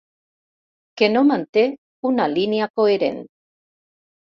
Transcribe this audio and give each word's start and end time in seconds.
Que 1.01 1.09
no 1.17 1.23
manté 1.33 1.67
una 2.13 2.27
línia 2.33 2.71
coherent. 2.83 3.23